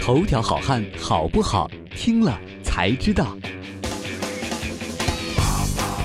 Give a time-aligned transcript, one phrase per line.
[0.00, 1.70] 头条好汉好不好？
[1.94, 3.36] 听了才知道。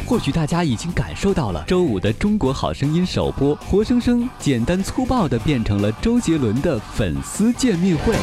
[0.05, 8.13] 或许大家已经感受到了，周五的《中国好声音》首播，活生生、简单粗暴的变成了周杰伦的粉丝见面会。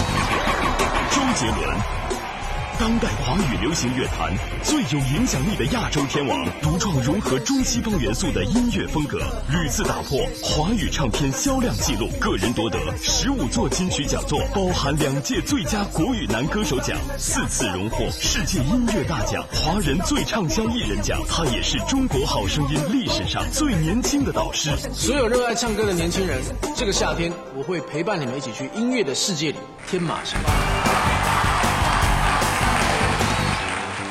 [1.10, 2.03] 周杰伦。
[2.78, 4.32] 当代华语流行乐坛
[4.62, 9.18] 最有影响力的亚洲天王，独创融合中西方元素的音乐风格，
[9.50, 21.20] 屡次打破华语唱片销量纪录，个人夺得十五座金曲奖座，包含两届最佳国语男歌手奖，四次荣获世界音乐大奖、华人最畅销艺人奖。
[21.28, 24.70] 他也是中国好声音历史上最年轻的导师。
[24.92, 26.42] 所有热爱唱歌的年轻人，
[26.74, 30.63] 这个夏天我会陪伴你们一起去音乐的世界里天马行空。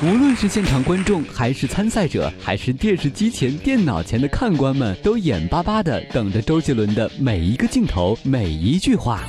[0.05, 9.21] 无论是现场观众，还是参赛者，还是电视机前、电脑前的看官们，都眼巴巴地等着周杰伦的每一个镜头、每一句话。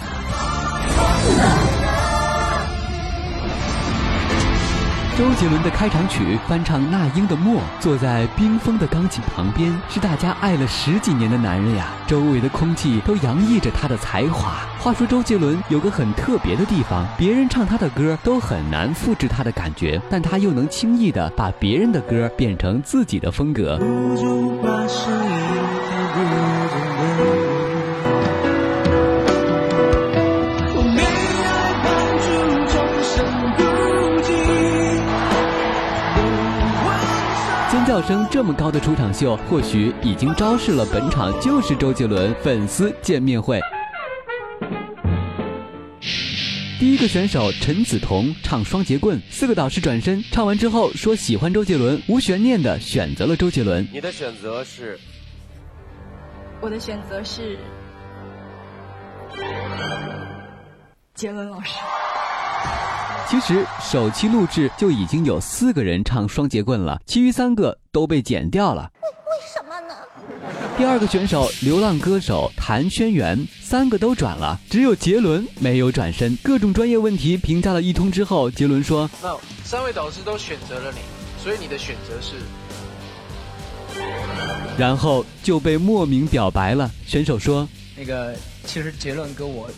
[5.16, 11.86] 周杰伦的开场曲翻唱那英的《默》，坐在冰封的钢琴旁边，是大家爱了十几年的男人呀。
[12.04, 14.66] 周围的空气都洋溢着他的才华。
[14.76, 23.78] 话说周杰伦有个很特别的地方，别人唱他的歌都很难复制他的感觉，但他又能轻易的把别人的歌变成自己的风格。
[37.86, 43.58] 叫声这么高的出场秀，或许已经昭示了本场就是周杰伦粉丝见面会。
[46.78, 53.86] 第一个选手陈梓童唱《双截棍》，四个导师转身唱完之后说喜欢周杰伦，无悬念的选择了周杰伦。
[53.90, 54.98] 你的选择是？
[56.60, 57.58] 我的选择是
[61.14, 61.78] 杰伦老师。
[63.28, 68.90] 其实首期录制就已经有四个人唱双截棍了，其余三个都被剪掉了。
[69.02, 69.94] 为为什么呢？
[70.76, 76.36] 第二个选手流浪歌手谭轩辕，三个都转了，只有杰伦没有转身。
[76.42, 80.98] 各种专业问题评价了一通之后，杰伦说：“那三位导师都选择了你，
[81.42, 82.36] 所以你的选择是？”
[84.78, 86.90] 然后就被莫名表白了。
[87.06, 88.34] 选手说：“那个
[88.64, 89.68] 其实杰伦跟我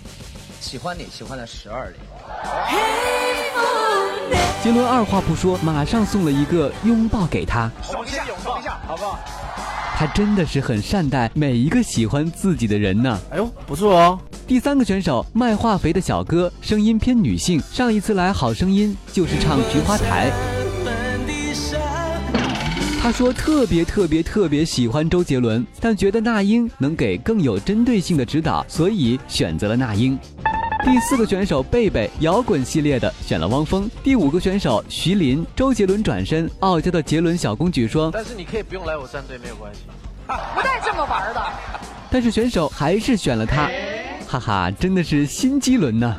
[0.60, 2.00] 喜欢你喜欢了十二年。”
[4.66, 7.70] 杰伦二话不说，马上送了一个拥抱给他。
[7.80, 9.16] 首先拥抱一下，好不好？
[9.94, 13.16] 他真的是很善待每一个喜欢自己的人呢。
[13.30, 14.18] 哎呦，不错哦。
[14.44, 20.32] 第三个选手卖化肥的小哥，声音偏女性，上一次来好声音就是唱《菊花台》。
[23.00, 30.18] 他说特别特别特别喜欢周杰伦，但觉得那英能给更有针对性的指导，所以选择了那英。
[30.86, 33.90] 第四个选手贝贝，摇滚系列的选了汪峰。
[34.04, 39.80] 第五个选手徐林，周杰伦转身，傲娇的杰伦小公举说：“但是你可以不用来我战队，没有关系，
[40.54, 41.44] 不带这么玩的。”
[42.08, 43.68] 但是选手还是选了他。
[44.28, 46.16] 哈哈，真的是心机轮呢！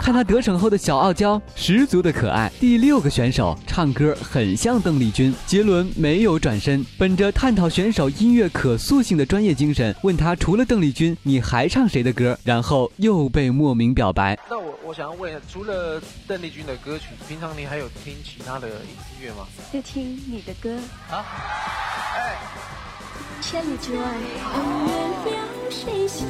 [0.00, 2.50] 看他得逞后的小傲娇，十足的可爱。
[2.58, 12.38] 第六个选手唱歌很像邓丽君，杰伦没有转身，本着探讨选手音乐可塑性的专业精神，问他除了邓丽君，你还唱谁的歌？
[12.42, 14.38] 然后又被莫名表白。
[14.48, 18.74] 那我我想要问一下，除了邓丽君的歌曲，平常你还有听其他的音
[19.20, 19.46] 乐吗？
[19.72, 20.74] 就听你的歌
[21.10, 21.24] 啊。
[22.16, 22.36] 哎，
[23.42, 24.02] 千里之外，
[24.54, 24.62] 恩
[25.26, 26.24] 怨了谁晓？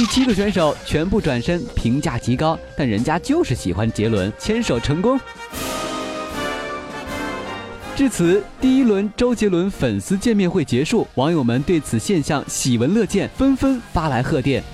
[0.00, 5.20] 第七个选手全部转身，评价极高，但人家就是喜欢杰伦，牵手成功。
[7.94, 14.64] 至此，第一轮周杰伦粉丝见面会结束，网友们对此现象喜闻乐见，纷纷发来贺电。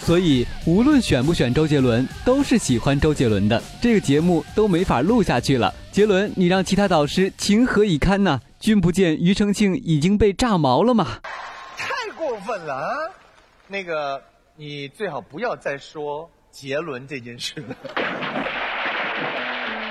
[0.00, 3.62] 所以，无论选不选周杰伦，都是喜欢周杰伦的。
[3.80, 5.72] 这个节目都没法录下去了。
[5.90, 8.38] 杰伦，你让其他导师情何以堪呢？
[8.64, 11.18] 君不见庾澄庆已经被炸毛了吗？
[11.76, 12.96] 太过分了啊！
[13.68, 14.18] 那个，
[14.56, 17.76] 你最好不要再说杰伦这件事了。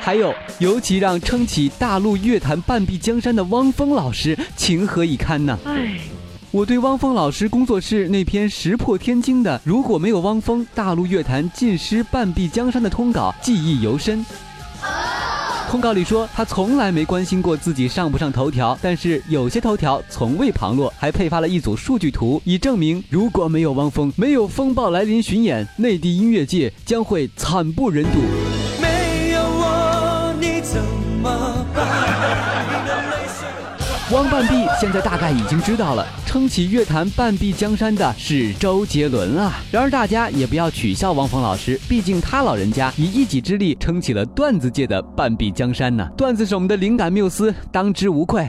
[0.02, 5.56] 还有，尤其让撑起大陆乐坛半壁江山的汪峰老师情何以堪呢？
[5.66, 6.00] 哎。
[6.50, 14.26] 我对汪峰老师工作室那篇石破天惊的“如果没有汪峰，大陆乐坛尽失半壁江山”的通稿记忆犹深。
[15.74, 28.53] 通告里说他从来没关心过自己上不上头条，但是有些头条从未旁落，还配发了一组数据图，以证明如果没有汪峰，没有风暴来临巡演，内地音乐界将会惨不忍睹。
[34.14, 39.60] 汪半壁现在大概已经知道了，撑起乐坛半壁江山的是周杰伦啊。
[39.72, 46.08] 然而大家也不要取笑汪峰老师，毕竟他老人家以一己之力撑起了段子界的半壁江山呢。
[46.16, 48.48] 段子手们的灵感缪斯，当之无愧。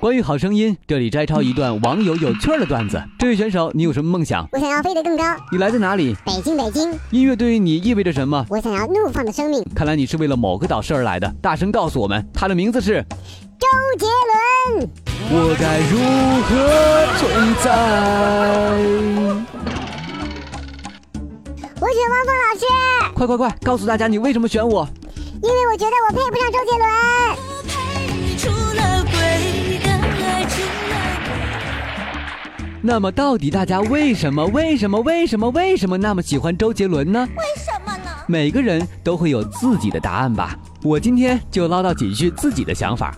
[0.00, 3.02] 关于好声音，这里摘抄一段网友有趣的段子。
[3.18, 4.48] 这位选手，你有什么梦想？
[4.52, 5.24] 我想要飞得更高。
[5.50, 6.14] 你来自哪里？
[6.24, 6.96] 北京，北京。
[7.10, 8.46] 音乐对于你意味着什么？
[8.48, 9.60] 我想要怒放的生命。
[9.74, 11.28] 看来你是为了某个导师而来的。
[11.42, 13.04] 大声告诉我们，他的名字是
[13.58, 13.66] 周
[13.98, 14.06] 杰
[14.70, 14.88] 伦。
[15.30, 15.98] 我该如
[16.46, 16.54] 何
[17.18, 17.66] 存在？
[21.80, 22.64] 我选汪峰老师。
[23.16, 24.88] 快快快，告诉大家你为什么选我？
[25.42, 27.07] 因为我觉得我配不上周杰伦。
[32.88, 37.28] 那么，到底大家为什么、为什么、为什么、为什么那么喜欢周杰伦呢？
[37.36, 38.08] 为什么呢？
[38.26, 40.58] 每个人都会有自己的答案吧。
[40.82, 43.14] 我今天就唠叨几句自己的想法。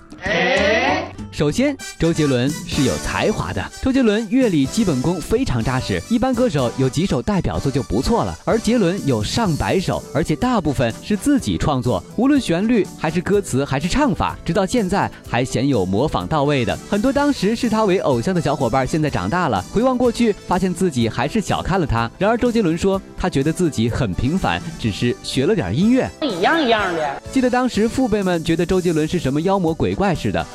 [1.41, 3.65] 首先，周杰伦是有才华的。
[3.81, 16.79] 周杰伦乐理基本功非常扎实，一般歌手有几首代表作就不错了，而杰伦有上百首，而且大部分是自己创作，无论旋律还是歌词还是唱法，直到现在还鲜有模仿到位的。
[16.91, 22.11] 很多当时视他为偶像的小伙伴，现在长大了，回望过去，发现自己还是小看了他。
[22.19, 27.23] 然而，周杰伦说，他觉得自己很平凡，只是学了点音乐，一样一样的。
[27.33, 30.47] 记得当时父辈们觉得周杰伦是什么妖魔鬼怪似的。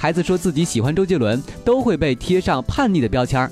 [0.00, 3.50] 孩子说自己喜欢周杰伦，都会被贴上叛逆的标签儿。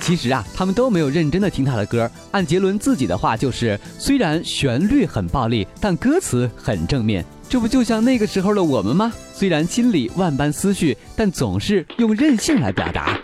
[0.00, 2.10] 其实啊，他们都没有认真的听他的歌。
[2.30, 7.22] 按杰伦自己的话，就是虽然旋律很暴力，但歌词很正面。
[7.46, 9.12] 这不就像那个时候的我们吗？
[9.34, 13.18] 虽然心里万般思绪，但总是用任性来表达。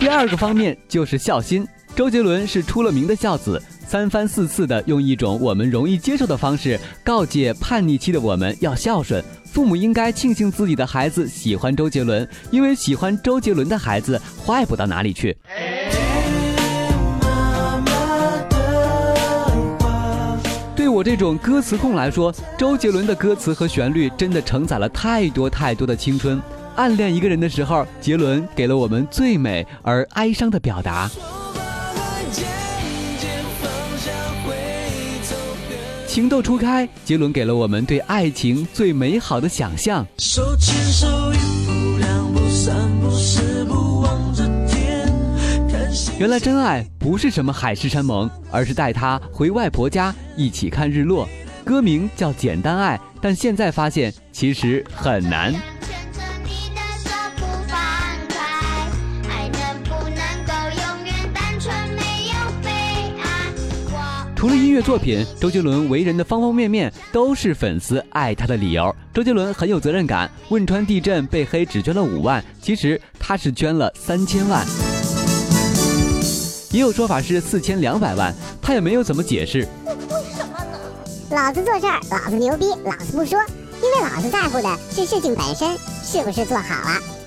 [0.00, 1.64] 第二个方面就是孝心。
[1.94, 9.22] 周杰伦是出了名的孝子，三番四次的用一种我们容易接受的方式告诫叛逆期的我们要孝顺。
[9.50, 15.36] 父母应该庆幸自己的孩子喜欢周杰伦，因为喜欢周杰伦的孩子坏不到哪里去。
[20.76, 26.40] 对我这种歌词控来说，周杰伦的歌词和旋律真的承载了太多太多的青春。
[26.76, 31.10] 暗恋一个人的时候，杰伦给了我们最美而哀伤的表达。
[36.18, 37.54] 情窦初开，杰伦给了。
[37.54, 40.04] 我们对爱情最美好的想象。
[40.18, 45.08] 手牵手，一步两步，三步四步望着天
[46.18, 51.24] 原来真爱不是什么海誓山盟，而是带他回外婆家一起看日落。
[51.64, 55.54] 歌名叫《简单爱》，但现在发现其实很难。
[64.38, 68.94] 除了音乐作品，周杰伦为人的方方面面都是粉丝爱他的理由。
[69.12, 74.64] 周杰伦很有责任感，汶川地震被黑只捐了五万，其实他是捐了三千万。
[76.70, 78.32] 也有说法是四千两百万，
[78.62, 79.66] 他也没有怎么解释。
[79.84, 79.92] 为
[80.36, 80.78] 什么呢？
[81.32, 83.40] 老子做事儿，老子牛逼，老子不说，
[83.82, 87.17] 因为老子在乎的是事情本身是不是做好了。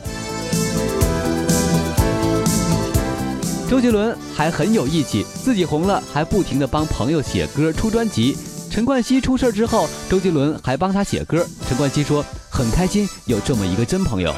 [3.71, 8.38] 周杰伦还很有义气，自己红了还不停的帮朋友写歌出专辑。
[8.69, 11.47] 陈冠希出事之后，周杰伦还帮他写歌。
[11.69, 14.36] 陈冠希说很开心有这么一个真朋友。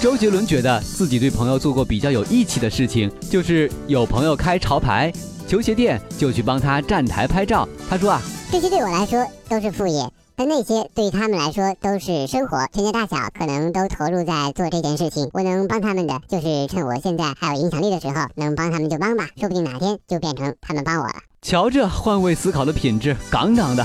[0.00, 5.12] 周杰伦觉得自己对朋友做过比较有义气的事情，就是有朋友开潮牌
[5.46, 7.68] 球鞋店，就去帮他站台拍照。
[7.88, 8.20] 他说啊，
[8.50, 10.09] 这些对我来说都是副业。
[10.40, 15.28] 但那些对于他们来说都是生活，全家大小可能都投入在做这件事情。
[15.34, 21.12] 我能帮他们的，就是趁我现在还有影响力的时候，能帮他们就帮吧，说不定哪天就变成他们帮我了。
[21.42, 23.84] 瞧这换位思考的品质，杠杠的。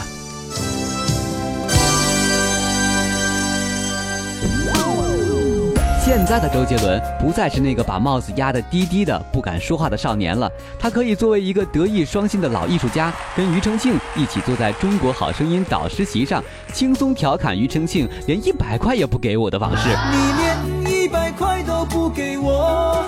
[6.06, 10.48] 现在的周杰伦不再是那个把帽子压得低低的、不敢说话的少年了，
[10.78, 19.90] 他可以作为一个德艺双馨的老艺术家，跟庾澄庆一起坐在中国好声音导师席上，轻松调侃庾澄庆连一百块也不给我的往事。
[19.90, 23.04] 你连一百块都不给我，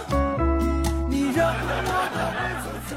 [1.07, 1.53] 你让。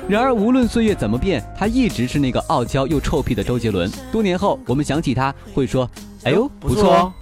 [0.09, 3.92] 然而，无论岁月怎么变，他一直是那个傲娇又臭屁的周杰伦。
[4.11, 5.87] 多年后，我们想起他，会说
[6.25, 7.12] ：“哎呦，不错哦。”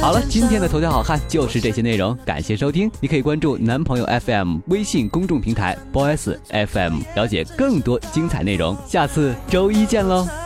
[0.00, 2.90] 好了，今天的头条好汉就是这些内容，感谢收听。
[3.00, 8.76] 你可以关注男朋友 FM 微信公众平台 boys FM，了解更多精彩内容。
[8.86, 10.45] 下次周一见喽。